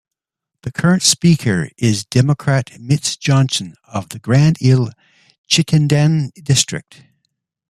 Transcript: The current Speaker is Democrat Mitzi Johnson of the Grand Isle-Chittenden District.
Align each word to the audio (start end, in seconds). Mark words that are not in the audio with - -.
The 0.63 0.71
current 0.71 1.03
Speaker 1.03 1.69
is 1.77 2.03
Democrat 2.07 2.71
Mitzi 2.81 3.17
Johnson 3.19 3.75
of 3.83 4.09
the 4.09 4.17
Grand 4.17 4.57
Isle-Chittenden 4.59 6.31
District. 6.41 7.03